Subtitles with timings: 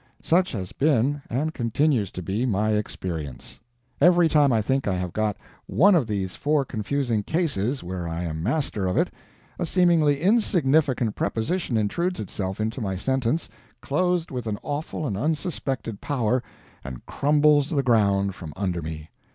[0.23, 3.59] Such has been, and continues to be, my experience.
[4.01, 8.23] Every time I think I have got one of these four confusing "cases" where I
[8.23, 9.11] am master of it,
[9.59, 13.47] a seemingly insignificant preposition intrudes itself into my sentence,
[13.79, 16.41] clothed with an awful and unsuspected power,
[16.83, 19.11] and crumbles the ground from under me.